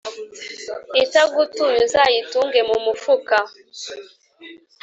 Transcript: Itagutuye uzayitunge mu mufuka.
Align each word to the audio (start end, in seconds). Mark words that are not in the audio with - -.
Itagutuye 1.03 1.77
uzayitunge 1.85 2.59
mu 2.69 2.77
mufuka. 2.85 3.37